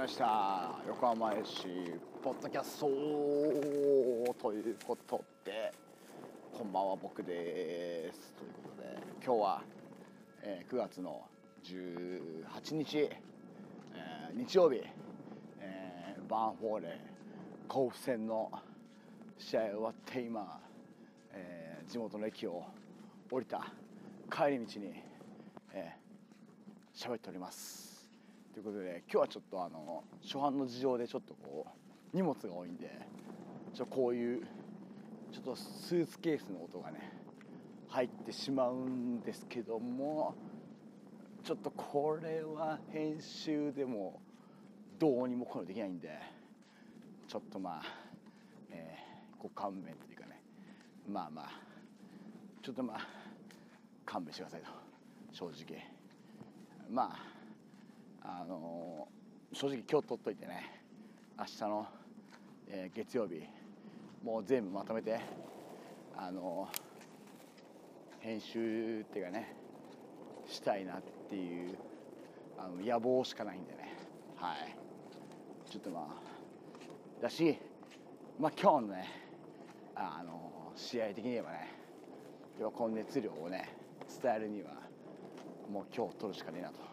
[0.00, 0.80] ました。
[0.86, 1.66] 横浜市
[2.22, 2.86] ポッドキャスト。
[4.40, 5.74] ということで
[6.56, 8.32] こんばんは僕です。
[8.32, 9.62] ということで今日は、
[10.42, 11.20] えー9月の
[11.64, 14.80] 18日、えー日曜日、
[15.58, 16.98] えーバンフォーレ
[17.68, 18.50] 甲府戦の
[19.36, 20.60] 試合終わって今、
[21.34, 22.64] えー地元の駅を
[23.30, 23.70] 降りた
[24.34, 24.94] 帰り道に、
[25.74, 27.89] えー喋っております。
[28.52, 31.66] ということで今日はちょっとあの初版の事情でちょっとこ
[32.12, 32.90] う荷物が多いんで
[33.72, 34.42] ちょこういう
[35.32, 37.12] ちょっとスーツケースの音がね
[37.88, 40.34] 入ってしまうんですけども
[41.44, 44.20] ちょっとこれは編集でも
[44.98, 46.18] どうにもこういうのできないんで
[47.28, 47.82] ちょっとまあ、
[48.72, 48.96] え
[49.38, 50.42] ご勘弁というかね
[51.08, 51.50] まあまあ
[52.62, 53.06] ちょっとまあ
[54.04, 54.70] 勘弁してくださいと
[55.32, 56.00] 正直。
[56.90, 57.29] まあ
[58.22, 59.08] あの
[59.52, 60.82] 正直今日取っといてね
[61.38, 61.86] 明日の、
[62.68, 63.42] えー月曜日
[64.22, 65.18] もう全部まとめて
[66.16, 66.68] あの
[68.20, 69.56] 編集っていうかね
[70.46, 71.78] したいなっていう
[72.58, 73.94] あの野望しかないんでね。
[74.36, 74.76] はい。
[75.70, 77.56] ちょっとまあだし
[78.38, 79.08] まあ今日のね
[79.94, 81.70] あの試合的に言えばね
[82.58, 83.70] 要はこの熱量をね
[84.22, 84.72] 伝えるには
[85.72, 86.89] もう今日取るしかねえなと。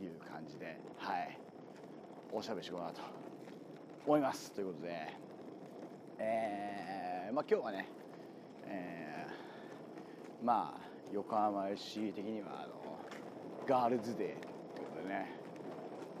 [0.00, 1.38] いう感じではい。
[2.32, 3.00] おしゃべりしようかなと
[4.06, 4.52] 思います。
[4.52, 5.14] ということで
[6.18, 7.88] えー、まあ今日はね
[8.66, 9.46] えー
[10.44, 12.98] まあ横浜 FC 的にはあの
[13.66, 15.30] ガールズデーということでね、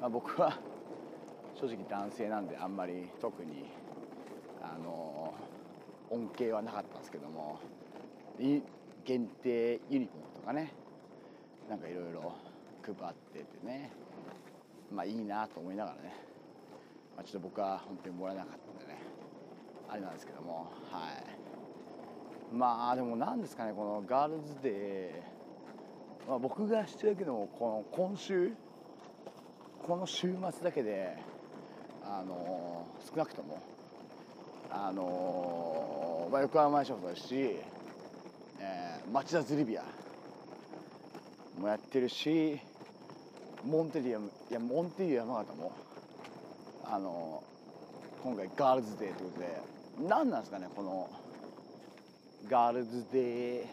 [0.00, 0.58] まあ、僕は
[1.54, 3.66] 正直男性なんであんまり特に
[4.62, 5.34] あの
[6.10, 7.60] 恩恵はなかったんですけども
[9.04, 10.72] 限定ユニフォームとかね
[11.68, 12.34] なんかいろいろ
[12.94, 13.90] 配っててね。
[14.92, 16.14] まあいいなと思いながらね、
[17.16, 19.00] まあ、ちょっと僕は本当にもらえなかったんでね。
[19.88, 20.70] あれなんですけども。
[20.90, 22.54] はい。
[22.54, 28.52] まあでもなんですかねこのガールズデー、まあ、僕が知ってるけどもこの今週
[29.82, 31.16] この週末だけで
[32.04, 33.60] あの少なくとも
[34.70, 37.34] あのまあ、横浜市もそうですし、
[38.60, 39.84] えー町田ズリビア
[41.60, 42.58] もやってるし
[43.66, 45.72] モンテリアムいやモンテリア山形も。
[46.88, 47.42] あの
[48.22, 51.10] 今回ガールズデーということで何なんですかねこの
[52.48, 53.66] ガールズデー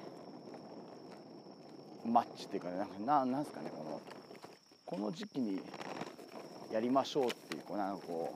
[2.05, 4.01] マッチっていうかねなんかななんですかねこの
[4.85, 5.61] この時期に
[6.71, 8.33] やりましょうっていうこうなんかこ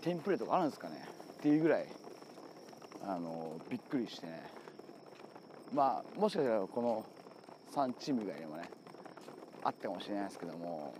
[0.00, 1.06] うテンプレートがあるんですかね
[1.38, 1.86] っていうぐらい
[3.06, 4.42] あのびっくりしてね。
[5.74, 7.04] まあもしかしたらこの
[7.74, 8.70] 3チーム以外でもね
[9.66, 10.94] あったかもしれないですけども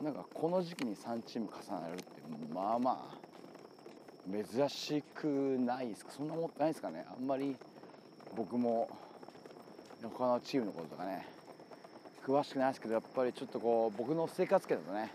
[0.00, 2.04] なんかこの時期に3チーム重なるって
[2.54, 3.18] まあまあ
[4.30, 6.12] 珍しくないですか？
[6.12, 7.04] そんなもんないですかね？
[7.10, 7.56] あんまり
[8.36, 8.88] 僕も
[10.02, 11.26] 他のチームのこととかね
[12.24, 15.10] 詳しくないですけどやっぱりちょっとこう僕の生活圏だとね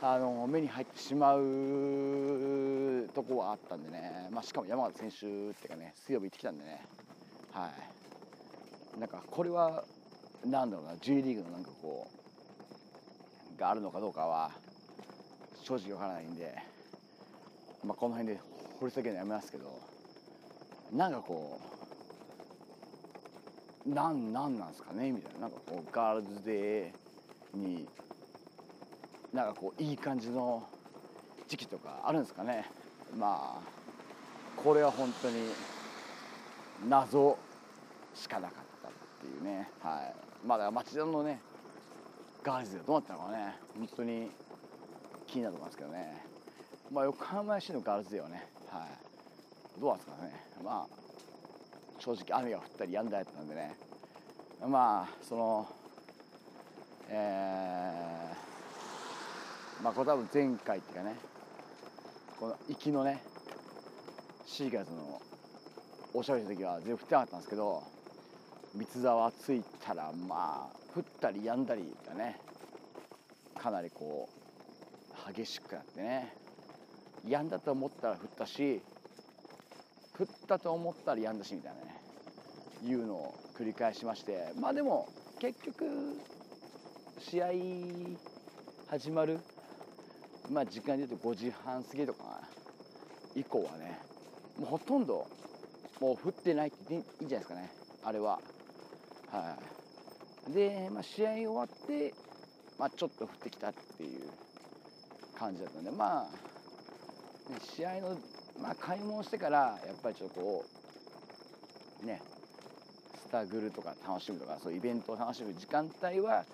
[0.00, 6.84] あの目に入ってしまうとこはあったんでね、まあ、しかも山形選手っていうかね水曜日行ってきたんでね
[7.52, 7.70] は
[8.96, 9.00] い。
[9.00, 9.84] なんかこれは
[10.44, 12.08] なんだろうな J リーグのなんかこ
[13.56, 14.50] うがあるのかどうかは
[15.62, 16.54] 正直わからないんで、
[17.84, 18.40] まあ、この辺で
[18.80, 19.78] 掘り下げるのやめますけど
[20.92, 21.60] なんかこ
[23.86, 27.86] うなんなんなんですかねみたいななんかこうガールズデーに
[29.32, 30.62] なんかこういい感じの
[31.48, 32.66] 時期とかあるんですかね。
[33.18, 33.60] まあ
[34.56, 35.34] これは本当に
[36.88, 37.38] 謎
[38.14, 39.68] しかなかったっていうね。
[39.82, 40.31] はい。
[40.44, 41.40] まあだ町田のね
[42.42, 44.30] ガールズどうなったのかね本当に
[45.26, 46.26] 気になると思いますけどね。
[46.90, 49.80] まあ横浜市のガールズではねはい。
[49.80, 50.44] どうなんですかね。
[50.64, 50.86] まあ
[51.98, 53.76] 正直雨が降ったりやんだりだったんでね。
[54.66, 55.66] まあその
[57.08, 61.16] えーまあこれ多分前回っていうかね
[62.38, 63.22] この行きのね
[64.46, 65.20] 4月の
[66.14, 67.82] おしゃべりした時は全然降ってなかったんですけど
[68.74, 72.38] 三沢着いたらまあ降ったりやんだりがね。
[73.58, 74.28] かなりこ
[75.28, 76.34] う激しくなってね。
[77.28, 78.80] やんだと思ったら降ったし
[80.18, 82.00] 降ったと思ったらやんだしみたいなね。
[82.84, 84.52] いうのを繰り返しまして。
[84.58, 85.08] まあでも
[85.38, 85.84] 結局
[87.18, 87.48] 試合
[88.88, 89.38] 始まる
[90.50, 92.40] まあ時間で言うと5時半過ぎとか
[93.34, 93.98] 以降はね
[94.58, 95.26] もうほとんど
[96.00, 97.70] もう降ってないって言っていいんじゃないですかね。
[98.04, 98.40] あれは。
[99.32, 99.56] は
[100.48, 100.52] い。
[100.52, 102.14] で、まあ、試合終わって、
[102.78, 104.30] まあ、ちょっと降ってきたっていう
[105.38, 106.26] 感じだったんでまあ
[107.76, 108.16] 試合の、
[108.60, 110.64] まあ、開門してからやっぱりちょっとこ
[112.02, 112.20] うね
[113.26, 116.44] スタグルとか楽しむとかそういうイベントを楽しむ時間帯は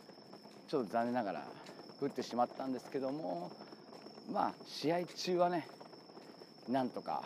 [0.68, 1.42] ちょっと残念ながら
[2.00, 3.50] 降ってしまったんですけども
[4.32, 5.66] まあ試合中はね
[6.68, 7.22] なんとか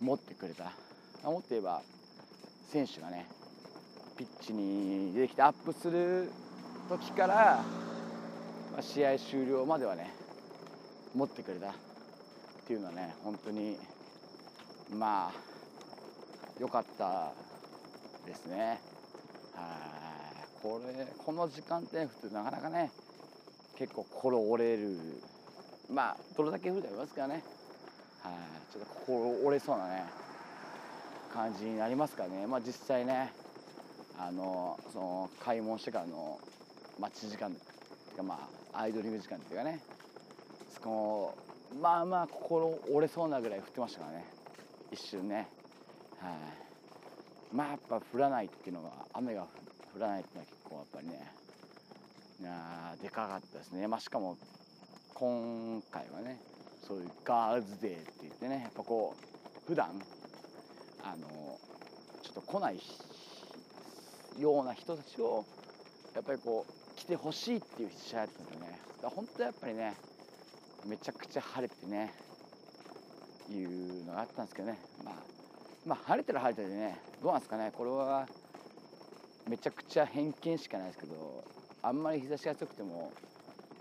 [0.00, 0.72] 持ってくれた。
[1.24, 1.82] 持って言えば
[2.70, 3.37] 選手がね
[4.18, 6.28] ピッチに出てきてアップする
[6.88, 7.62] 時から、
[8.72, 10.12] まあ、試合終了まではね
[11.14, 11.72] 持ってくれたっ
[12.66, 13.76] ていうのはね本当に
[14.92, 15.32] まあ
[16.58, 17.32] 良かった
[18.26, 18.80] ですね。
[19.54, 20.62] はい。
[20.62, 22.90] これこの時間って普通なかなかね
[23.76, 24.98] 結構心折れる。
[25.88, 27.44] まあどれだけ降ると思いますからね。
[28.24, 28.34] はい。
[28.72, 30.04] ちょっと心折れそうなね
[31.32, 32.48] 感じになりますからね。
[32.48, 33.32] まあ実際ね
[34.18, 36.38] あのその開門してからの
[36.98, 39.80] 待ち時間っていうかまあアイドリング時間っていうかね。
[40.74, 41.34] そこ
[41.80, 44.24] まあまあ心折れそうなぐらい降ってましたからね。
[44.90, 45.48] 一瞬ね。
[46.20, 46.34] はい。
[47.54, 49.46] まあやっぱ降らないっていうのは雨が
[49.94, 51.32] 降らないっていうのは結構やっぱりね。
[52.40, 53.86] いやでかかったですね。
[53.86, 54.36] まあしかも
[55.14, 56.40] 今回はね
[56.86, 59.90] そういうガールズデーって言ってねやっぱこう普段
[61.02, 61.26] あの
[62.22, 62.80] ちょっと来ない
[64.38, 65.44] ような人たちを
[66.14, 68.78] やっぱりこう来てほしいっていう試合だったんですよね。
[68.96, 69.94] だから本当やっぱりね
[70.86, 72.12] めちゃくちゃ晴れてね
[73.50, 74.78] いうのがあったんですけどね。
[75.04, 75.14] まあ
[75.86, 77.72] まあ晴れてる晴れてるでねどうなんですかね。
[77.76, 78.28] これは
[79.48, 81.44] めちゃくちゃ偏見しかないですけど
[81.82, 83.12] あんまり日差しが強くても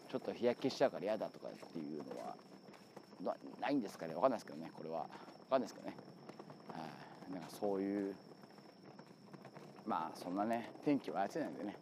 [0.09, 2.03] ちょっと日焼けしちゃうから嫌だとかっていう
[3.23, 4.13] のはないんですかね。
[4.13, 4.71] 分かんないですけどね。
[4.75, 5.07] これは。
[5.49, 5.97] 分かんないですけどね。
[6.71, 6.85] は
[7.29, 7.33] い。
[7.33, 8.15] なんかそういう
[9.87, 11.75] まあそんなね天気は操れないんでね。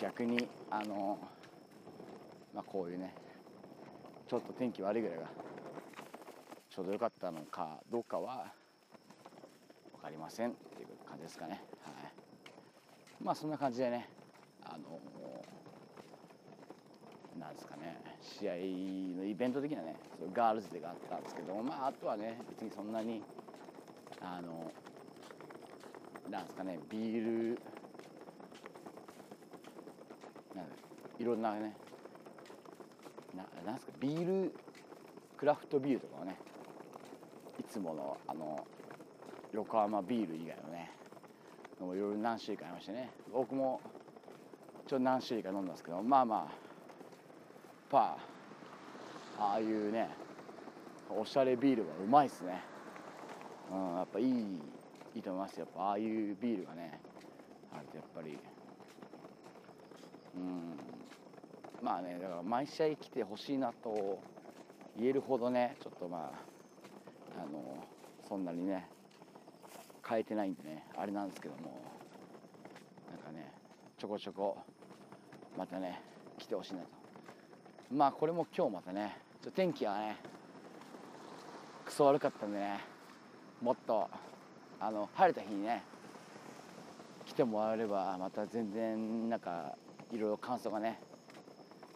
[0.00, 1.18] 逆にあの
[2.54, 3.12] まあこういうね
[4.28, 5.26] ちょっと天気悪いぐらいが
[6.70, 8.46] ちょうど良かったのかどうかは
[9.92, 11.60] 分かりませんっていう感じですかね。
[11.84, 12.12] はい。
[13.22, 14.08] まあそんな感じでね
[14.64, 14.98] あの
[17.38, 18.00] なんですかね
[18.40, 18.52] 試合
[19.18, 19.96] のイベント的なね
[20.32, 23.20] ガールズデーがあったんですけどもまああとはね別にそんなに
[24.20, 24.72] あの
[26.30, 27.58] なんですかねビール
[30.54, 30.66] なん
[31.18, 31.74] いろんなね
[33.36, 34.52] ななんすかビール
[35.36, 36.36] クラフトビールとかをね
[37.58, 38.64] いつものあの
[39.52, 40.90] 横浜ビール以外のね
[41.80, 43.80] いろいろ何種類かありましてね僕も
[44.86, 46.52] ちょっと何種類か飲んだんですけどまあまあ
[47.90, 50.08] パーああいうね
[51.10, 52.62] おしゃれビールはうまいっすね。
[53.70, 54.58] うんやっぱいい
[55.14, 55.58] いいと思います。
[55.58, 57.00] やっぱああいうビールがね
[57.72, 58.38] あるとやっぱり。
[60.36, 60.78] うん。
[61.82, 64.18] まあねだから毎試合来てほしいなと
[64.96, 66.32] 言えるほどねちょっとま
[67.36, 67.84] ああの
[68.28, 68.88] そんなにね
[70.08, 71.80] 変えてないんでねあれなんですけども。
[73.10, 73.52] なんかね
[73.98, 74.56] ちょこちょこ
[75.58, 76.00] またね
[76.38, 76.86] 来てほしいなと。
[77.92, 80.16] まあこれも今日またねちょ天気がね
[81.84, 82.80] クソ悪かったんでね
[83.60, 84.08] もっと
[84.84, 85.80] あの晴れた日にね
[87.24, 89.76] 来てもらえればまた全然なんか
[90.10, 90.98] いろいろ感想がね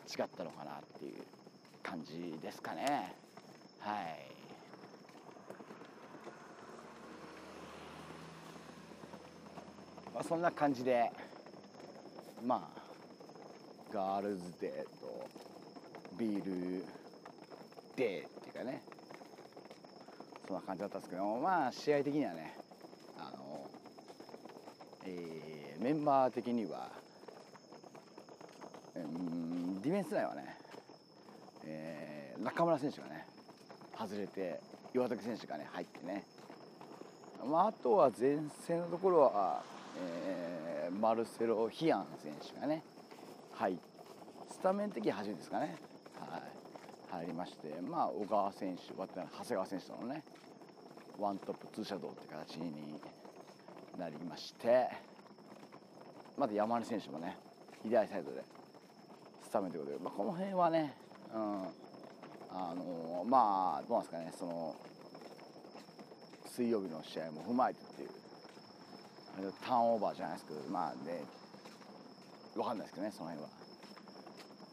[0.08, 1.14] 違ったのかなっていう
[1.82, 3.12] 感じですかね。
[3.80, 4.37] はい。
[10.14, 11.11] まあそんな感じで
[12.46, 12.80] まあ
[13.92, 15.28] ガールズデーと
[16.16, 16.84] ビール
[17.96, 18.80] デーっていうかね
[20.46, 22.56] そんな感じだったんですけどまあ試合的にはね
[23.18, 23.70] あの、
[25.06, 26.88] えー、メンバー的には
[28.97, 30.57] うんディフェンス内はね、
[31.64, 33.25] えー、中村選手がね
[33.97, 34.59] 外れて
[34.93, 36.25] 岩竹選手がね入ってね、
[37.49, 39.62] まあ、あとは前線のところは、
[40.00, 42.83] えー、マルセロ・ヒアン選手がね
[43.52, 43.81] 入って
[44.50, 45.76] スタメン的に初めてですかね、
[46.19, 46.43] はい、
[47.12, 50.25] 入りましてまあ小川選手長谷川選手とのね
[51.16, 52.73] ワントップツーシャドウって形に
[53.97, 55.15] なりまして。
[56.37, 57.37] まだ山根選手もね
[57.83, 58.43] 左サイドで
[59.43, 60.95] スタメンということで、まあ、この辺はね、
[61.35, 61.40] うん、
[62.50, 64.75] あのまあどうなんですかねその
[66.47, 71.23] 水曜日の試合も踏まえてっていうターンオーバーじゃないですけどまあね
[72.55, 73.50] 分かんないですけどねその辺は、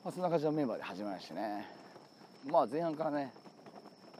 [0.05, 1.83] まあ、そんな感じのメンバーで始まりましてね。
[2.49, 3.31] まあ前半からね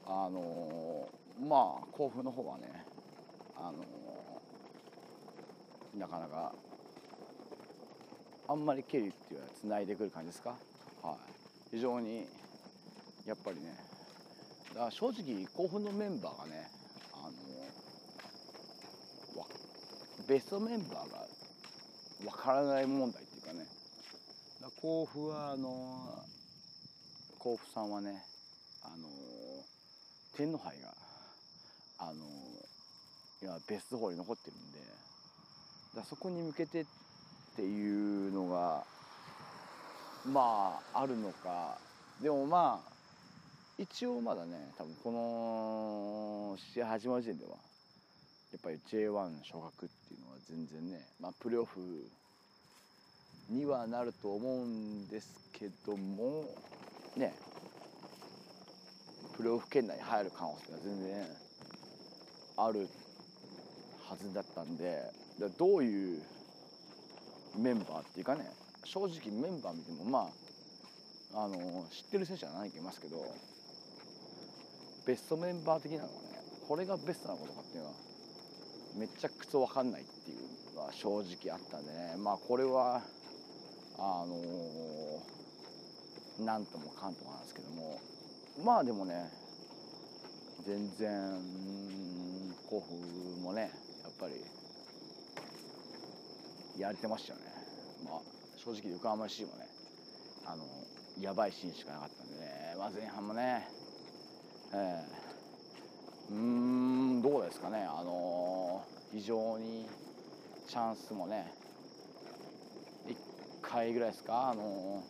[0.06, 1.10] あの
[1.46, 2.86] まあ甲府の方はね
[3.58, 3.84] あの
[6.00, 6.54] なかなか
[8.48, 10.56] あんまりケリーっていうのはつないでくる感じですか、
[11.02, 11.16] はい、
[11.72, 12.26] 非常に
[13.26, 13.74] やっぱりね。
[14.74, 16.68] だから正直興奮のメンバーがね
[17.14, 17.30] あ
[19.36, 19.48] のわ
[20.28, 21.28] ベストメンバーが
[22.26, 23.66] わからない問題っていうかね。
[24.62, 25.70] だか甲府はあの
[27.40, 28.24] 甲府さんはね
[28.84, 29.08] あの
[30.36, 30.94] 天皇杯が
[32.00, 32.26] あの
[33.42, 34.84] 今ベスト4に残ってるんで。
[35.96, 36.86] だそこに向けて
[37.53, 38.83] っていうのが
[40.25, 41.77] まああるのか。
[42.22, 42.93] でもまあ
[43.77, 47.57] 一応まだね多分この試合始まる時点ではや
[48.57, 51.79] っぱり J1 昇格っていうのは全然ね、まあ、プレーオフ
[53.50, 56.45] にはなると思うんですけども
[57.17, 57.33] ね
[59.36, 61.25] プレーオフ圏内に入る可能性が全然
[62.57, 62.88] ある
[64.07, 65.01] はずだったんで
[65.57, 66.22] どういう
[67.57, 68.50] メンバーっていうかね
[68.86, 70.29] 正直メンバー見てもま
[71.36, 71.57] ああの
[71.91, 73.17] 知ってる選手は何人かいますけど
[75.05, 76.17] ベストメンバー的なのはね
[76.67, 77.93] これがベストなことかっていうのは
[78.95, 83.01] めちゃくちゃ分かんないっていうのは正直あったんでねまあこれは
[83.98, 84.36] あの
[86.45, 88.00] なんともかんともなんですけども
[88.63, 89.29] まあでもね
[90.65, 91.10] 全然
[92.69, 93.72] 甲府もね
[94.03, 94.33] やっぱり
[96.77, 97.46] やれてましたよね。
[98.06, 98.22] まあ
[98.58, 99.68] 正直横浜市もね
[100.46, 100.63] あの
[101.20, 103.68] やばいシーンしかなかったんでね、まあ、前半もね
[104.74, 107.84] えー、うんどうですかね。
[107.84, 109.86] あの非常に
[110.68, 111.51] チャンスもね
[113.08, 113.15] 1
[113.62, 114.50] 回ぐらいですか。
[114.50, 115.03] あの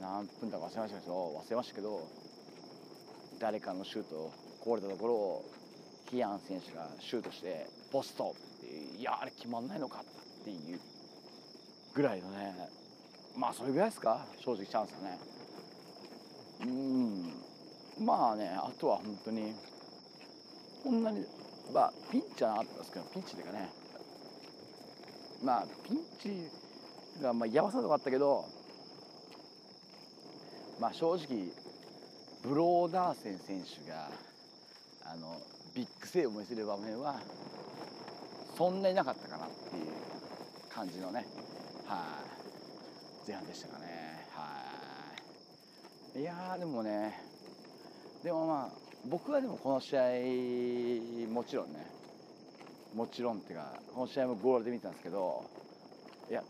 [0.00, 2.06] 何分だか忘れましたけど忘れましたけど
[3.40, 5.44] 誰かのシュートこぼれたところを
[6.10, 8.34] キアン選手がシュートしてポスト。
[8.98, 10.80] いやあれ決まんないのかっていう
[11.94, 12.54] ぐらいのね
[13.36, 15.18] まあそれぐらいですか正直チャンスはね。
[16.64, 17.46] うん。
[18.04, 19.54] まあねあとは本当に
[20.82, 21.24] こんなに
[21.72, 23.68] まあピンチはなかったんですけどピンチというかね
[25.42, 28.44] まあピンチがまあやばさとかあったけど
[30.80, 31.52] まあ正直
[32.42, 34.10] ブローダーセン選手が
[35.10, 35.40] あの
[35.74, 37.20] ビッグセーブを見せる場面は
[38.56, 39.86] そんなになかったかなっていう
[40.72, 41.26] 感じのね。
[41.86, 42.22] は
[43.24, 43.28] い。
[43.28, 44.26] 前半でしたかね。
[44.30, 46.20] はい。
[46.20, 47.20] いやでもね
[48.24, 50.00] でもまあ僕はでもこの試合
[51.30, 51.86] もちろんね
[52.94, 55.44] もちろんっていうかこの試合もゴールで見たんですけど
[56.30, 56.42] いや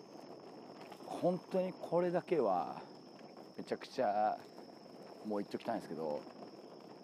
[1.05, 2.77] 本当にこれだけは
[3.59, 4.37] めちゃくちゃ
[5.27, 6.21] もう言っときたいんですけど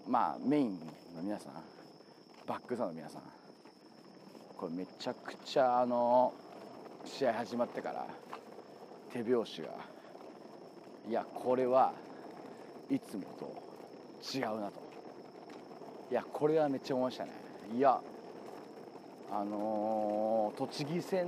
[0.07, 0.79] まあメイン
[1.17, 1.55] の皆さん
[2.47, 3.42] バックさんの皆さん
[4.63, 6.33] これめちゃくちゃあの
[7.05, 8.07] 試合始まってから
[9.13, 9.69] 手拍子が。
[11.09, 11.93] いやこれは
[12.89, 14.81] いつもと違うなと。
[16.13, 17.33] いやこれはめっちゃ思いましたね。
[17.77, 18.01] いや
[19.33, 21.27] あのー、栃木戦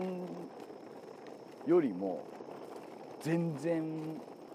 [1.67, 2.23] よりも
[3.21, 3.83] 全然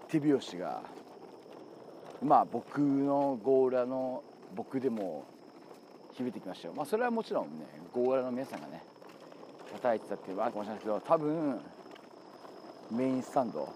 [0.08, 0.80] 手拍子が
[2.22, 4.22] まあ僕のゴーラの
[4.56, 5.26] 僕でも
[6.20, 6.74] 響いてきましたよ。
[6.76, 8.82] まあそれはもちろんねゴーラの皆さんがね
[9.72, 11.60] 叩いてたっていうのはあるかもしれないですけど多分
[12.92, 13.68] メインスタンド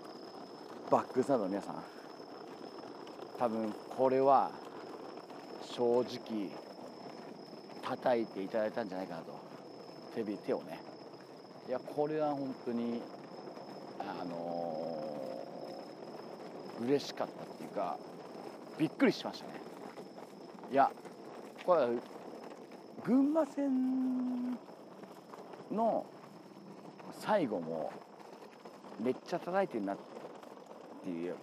[0.91, 1.83] バックスタンドの皆さん
[3.39, 4.51] 多分これは
[5.63, 6.51] 正直
[7.83, 9.33] 叩いていただいたんじゃないかなと。
[10.15, 10.81] 手手をね。
[11.69, 13.01] いやこれは本当に
[13.99, 17.97] あのー、嬉しかったっていうか
[18.79, 19.53] びっくりしましたね。
[20.71, 20.91] いや
[21.67, 21.89] これは
[23.05, 24.53] 群馬戦
[25.71, 26.07] の
[27.21, 27.93] 最後も
[28.99, 29.97] めっちゃ叩いてるなっ
[31.03, 31.35] ていう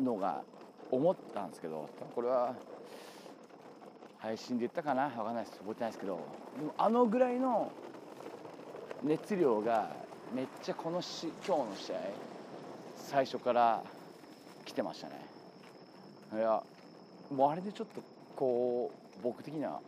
[0.00, 0.42] のが
[0.90, 2.54] 思ったんですけどこれは
[4.18, 5.10] 配信で言ったかな？
[5.10, 5.58] 分かんないです。
[5.58, 6.18] 覚えてないですけど。
[6.58, 7.70] でもあのぐらいの
[9.02, 9.90] 熱量が
[10.34, 11.96] めっちゃこのし今日の試合
[12.96, 13.84] 最初から
[14.64, 15.24] 来てましたね。
[16.34, 16.62] いや
[17.30, 18.02] もうあれでちょっと
[18.34, 19.80] こう僕的には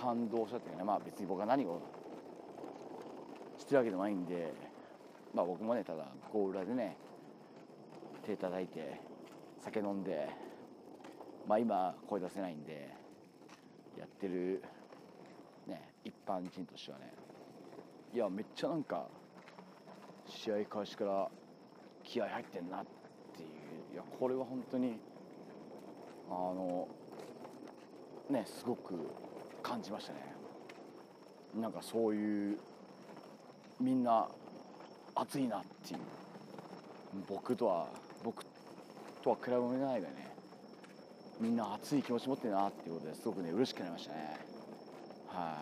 [0.00, 1.80] 感動したっていうかねまあ別に僕は何を
[3.58, 4.52] してるわけでもないんで
[5.34, 6.96] まあ僕もねただゴール裏でね
[8.24, 9.00] 手叩いて
[9.60, 10.28] 酒飲んで
[11.46, 12.94] まあ今声出せないんで
[13.98, 14.62] やってる
[15.66, 17.12] ね一般人としてはね
[18.14, 19.06] いやめっちゃなんか
[20.26, 21.28] 試合開始から
[22.04, 22.86] 気合入ってんなっ
[23.36, 24.98] ていういやこれは本当に
[26.30, 26.86] あの
[28.30, 28.94] ねすごく
[29.68, 30.20] 感じましたね。
[31.60, 32.58] なんかそういう
[33.80, 34.26] みんな
[35.14, 36.00] 熱いなっていう。
[37.28, 37.86] 僕とは
[38.22, 38.44] 僕
[39.22, 40.28] とは比べ物にないぐらいね。
[41.40, 44.38] みんな熱い気持ち持ってるなっていうことですごくね嬉しくなりましたね。
[45.28, 45.56] は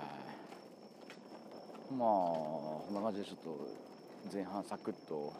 [1.90, 1.94] い。
[1.94, 3.58] まあこんな感じでちょっと
[4.32, 5.32] 前半サクッと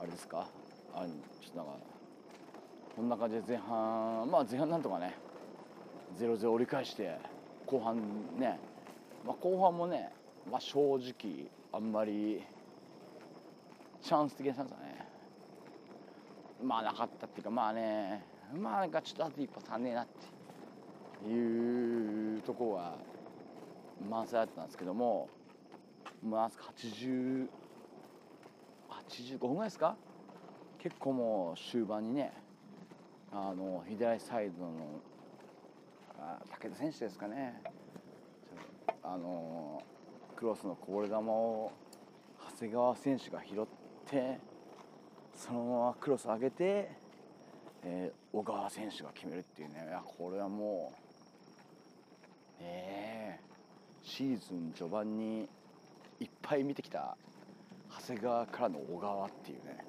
[0.00, 0.46] あれですか？
[0.94, 1.04] あ
[1.42, 1.72] ちょっとなんか
[2.94, 5.16] こんな感じで前半まあ前半なんとかね
[6.18, 7.18] 0-0折り返して
[7.66, 7.96] 後半
[8.38, 8.58] ね、
[9.26, 10.12] まあ、後半もね、
[10.50, 12.42] まあ、正直あんまり
[14.02, 15.06] チャンス的なチャンスはね
[16.62, 18.24] まあなかったっていうかまあね
[18.56, 20.06] まあなんかちょっとあと一歩足んねえなっ
[21.24, 22.96] ていうとこは
[24.08, 25.28] 満載だったんですけども
[26.22, 27.48] まあ80
[29.08, 29.96] 85分ぐらいですか？
[30.78, 32.32] 結構もう終盤にね
[33.32, 34.70] あの左サイドの
[36.18, 37.60] 武田選手ですかね。
[39.02, 39.82] あの
[40.36, 41.72] クロスのこぼれ球を
[42.52, 43.66] 長谷川選手が拾っ
[44.06, 44.38] て
[45.34, 46.90] そのままクロス上げて、
[47.82, 49.84] えー、小川選手が決めるっていうね。
[49.88, 50.92] いやこれはも
[52.60, 53.40] うね
[54.02, 55.48] シーズン序盤に
[56.20, 57.16] いっぱい見てきた
[58.00, 59.84] 長谷川からの小川っていうね。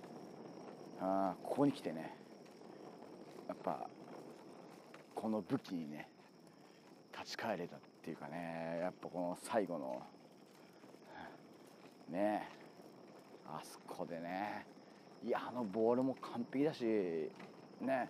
[1.00, 2.16] あここに来てね
[3.48, 3.88] やっぱ
[5.14, 6.08] この武器にね
[7.26, 10.02] ち返れたっていうかねやっぱこの最後の
[12.10, 12.48] ね
[13.48, 14.66] あそこでね
[15.26, 16.84] いやあのボールも完璧だし
[17.82, 18.10] ね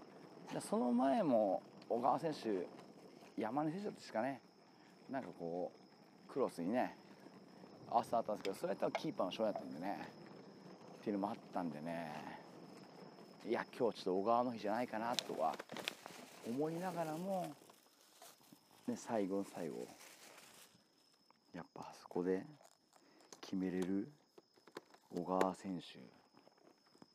[0.60, 2.68] その前も小川選手
[3.42, 4.42] 山根選手ですかね
[5.10, 5.72] なんかこ
[6.30, 6.96] うクロスにね
[7.90, 10.00] 合わせたあったんですけどそれやったらキーパーの勝利だったんでね
[11.00, 12.12] っていうのもあったんでね
[13.48, 15.54] いや今日ちょっと小川の日じゃないかなとは
[16.48, 17.48] 思いながらも、
[18.88, 19.88] ね、最後の最後。
[21.56, 22.46] やっぱあそこで
[23.42, 24.08] 決めれる
[25.16, 25.98] 小川選手。
[25.98, 26.02] い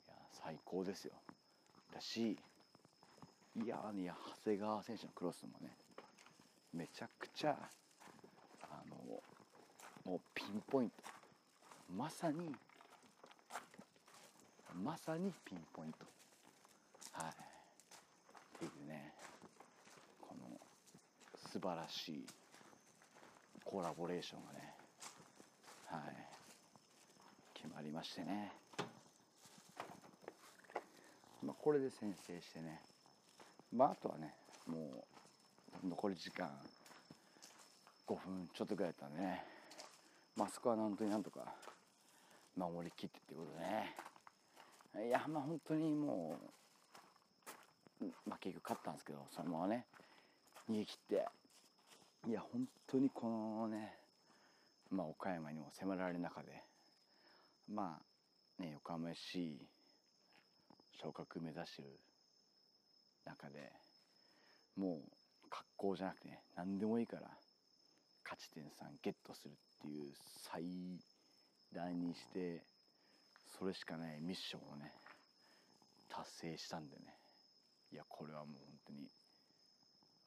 [0.08, 1.12] や最高ですよ。
[1.94, 2.36] だし
[3.56, 5.70] いやいや長谷川選手のクロスもね
[6.72, 7.56] めちゃくちゃ
[8.62, 8.96] あの
[10.04, 10.96] もうピンポイント。
[11.96, 12.54] まさに
[14.74, 16.06] まさにピンポイント。
[17.12, 17.32] はい
[18.56, 19.12] っていうね
[20.20, 20.58] この
[21.60, 22.26] 素晴らしい
[23.66, 24.72] コラボレーションがね
[25.88, 26.00] はい
[27.52, 28.50] 決まりましてね。
[31.44, 32.80] まあこれで先制してね。
[33.70, 34.32] まああとはね
[34.66, 35.04] も
[35.84, 36.48] う残り時間
[38.08, 39.44] 5分ちょっとぐらいだったんでね。
[40.36, 41.40] まあそこは本当になんとか
[42.56, 45.08] 守りきってってことでね。
[45.08, 46.38] いやまあ本当にも
[48.00, 49.84] う、まあ、結局勝ったんですけどそのままね
[50.70, 51.39] 逃げ切って。
[52.28, 53.94] いや本当にこのね、
[54.90, 56.62] まあ、岡山にも迫られる中で
[57.66, 57.98] ま
[58.58, 59.56] あね横浜 FC
[61.02, 61.98] 昇格目指してる
[63.24, 63.72] 中で
[64.76, 67.22] もう格好じゃなくてね何でもいいから
[68.22, 68.68] 勝ち点3
[69.02, 70.12] ゲットするっていう
[70.52, 70.62] 最
[71.74, 72.62] 大にして
[73.58, 74.92] それしかないミッションをね
[76.08, 77.14] 達成したんでね。
[77.92, 79.08] いやこれはもう本当に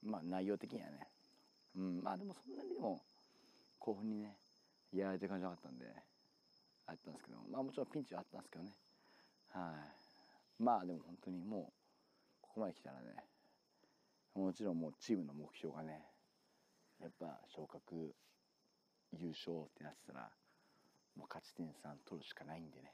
[0.03, 1.07] まあ内容的にはね
[1.75, 2.01] うん。
[2.03, 3.01] まあでもそんなにでも
[3.79, 4.37] 興奮にね
[4.91, 5.85] やられてる感じなかったんで
[6.87, 8.71] あったんですけどまあもちろんピンチはあったんですけどね。
[9.49, 9.73] は
[10.59, 10.63] い。
[10.63, 11.73] まあでも本当にもう
[12.41, 13.15] ここまで来たらね
[14.35, 16.01] もちろんもうチームの目標がね
[17.01, 18.13] やっぱ昇格
[19.11, 20.29] 優勝ってなってたら
[21.15, 22.93] もう勝ち点3取るしかないんでね。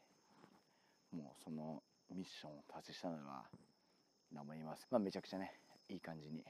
[1.12, 1.82] もうその
[2.14, 3.46] ミッションを達成したのは
[4.32, 4.88] 何も言います。
[4.92, 5.54] まあめちゃくちゃね
[5.90, 6.44] いい感じに、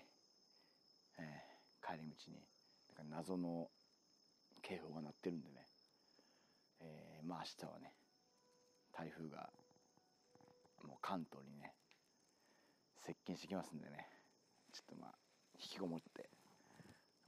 [1.17, 1.48] えー、
[1.89, 2.37] 帰り道に
[2.97, 3.67] なんか謎の
[4.61, 5.65] 警報が鳴ってるんでね、
[6.81, 7.93] えー、まあ明日はね
[8.93, 9.49] 台風が
[10.83, 11.73] もう関東にね
[13.07, 14.05] 接近してきますんでね。
[14.71, 15.15] ちょっとまあ
[15.55, 16.29] 引きこもって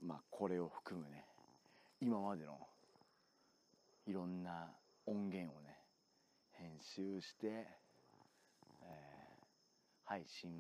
[0.05, 1.25] まあこれを含むね
[1.99, 2.59] 今までの
[4.05, 4.69] いろんな
[5.07, 5.77] 音源をね
[6.51, 8.85] 編集して、えー、
[10.05, 10.51] 配信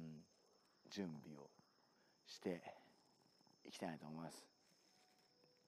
[0.89, 1.49] 準備を
[2.25, 2.63] して
[3.65, 4.43] いきたいなと思います。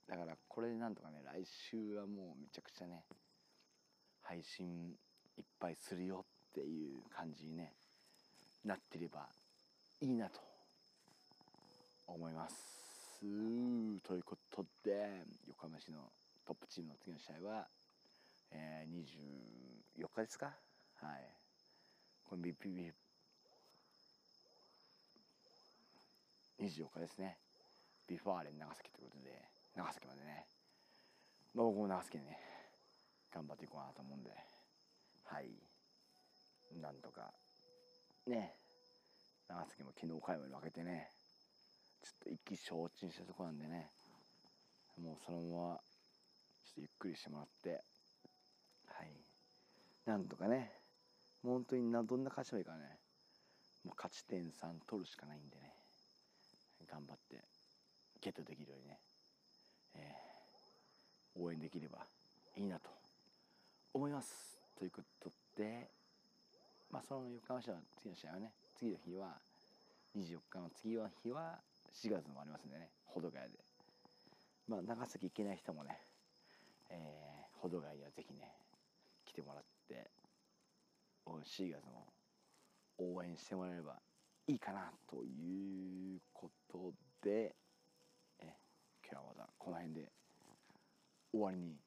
[0.08, 3.03] だからこれでなんとかね来週はもうめちゃくちゃね
[4.21, 4.91] 配信
[5.38, 7.73] いっぱいするよっていう感じにね
[8.65, 9.27] なってれば
[10.01, 10.39] いいなと
[12.08, 12.56] 思います。
[13.21, 13.25] と
[14.15, 16.12] いうことで横浜市の
[16.45, 17.67] トップチームの次の試合は、
[18.51, 20.47] えー、24日ですか？
[21.01, 21.29] はい。
[22.29, 22.91] これ BPB
[26.60, 27.38] 24日ですね。
[28.13, 29.34] V・ファーレン長崎ということで
[29.73, 30.45] 長崎までね、
[31.56, 32.38] まあ、僕も長崎にね
[33.34, 34.30] 頑張っていこうかなと思うんで。
[35.26, 35.49] はい。
[36.80, 37.34] なんとか
[38.28, 38.54] ね。
[39.49, 41.10] 長崎も昨日岡山に負けてね
[42.02, 43.89] ちょっと意気消沈したとこなんでね。
[45.02, 45.82] もうそのまま
[46.62, 47.82] ちょっとゆっくりしてもらって。
[48.93, 49.10] はい。
[50.06, 50.69] なんとかね。
[51.41, 52.99] もう本当になどんな勝ちもいいからね。
[53.84, 55.73] もう勝ち点3取るしかないんでね。
[56.88, 57.52] 頑張って。
[58.23, 58.99] ゲットできるようにね、
[59.95, 60.33] えー
[61.36, 62.05] 応援できれば
[62.55, 62.89] いいなと
[63.93, 64.59] 思います。
[64.77, 65.89] ということで
[66.91, 69.38] まあその横浜市の次の試合はね次の日は
[70.15, 71.59] 24日の次の日は
[71.91, 73.59] 4月もありますんでね保土ヶ谷で。
[74.67, 75.97] まあ長崎行けない人もね、
[76.89, 78.51] えー、保土ヶ谷にはぜひね
[79.25, 80.09] 来てもらって
[81.25, 82.05] 4月も
[82.99, 83.95] 応援してもらえれば
[84.47, 87.55] いいかなということで
[89.63, 90.12] この辺で
[91.32, 91.78] 終わりに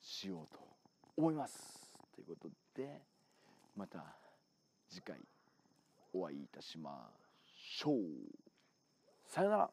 [0.00, 0.60] しようと
[1.16, 1.92] 思います。
[2.14, 2.48] ということ
[2.80, 3.02] で
[3.76, 4.14] また
[4.88, 5.16] 次回
[6.14, 7.10] お会いいたしま
[7.44, 7.96] しょう。
[9.26, 9.70] さよなら。